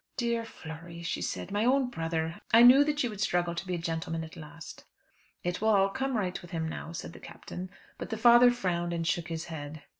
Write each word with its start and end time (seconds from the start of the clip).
"Dear 0.17 0.45
Flory," 0.45 1.03
said 1.03 1.49
she. 1.49 1.53
"My 1.53 1.63
own 1.63 1.91
brother! 1.91 2.41
I 2.51 2.63
knew 2.63 2.83
that 2.85 3.03
you 3.03 3.11
would 3.11 3.21
struggle 3.21 3.53
to 3.53 3.67
be 3.67 3.75
a 3.75 3.77
gentleman 3.77 4.23
at 4.23 4.35
last." 4.35 4.83
"It 5.43 5.61
will 5.61 5.69
all 5.69 5.89
come 5.89 6.17
right 6.17 6.41
with 6.41 6.49
him 6.49 6.67
now," 6.67 6.91
said 6.91 7.13
the 7.13 7.19
Captain. 7.19 7.69
But 7.99 8.09
the 8.09 8.17
father 8.17 8.49
frowned 8.49 8.93
and 8.93 9.05
shook 9.05 9.27
his 9.27 9.45
head. 9.45 9.83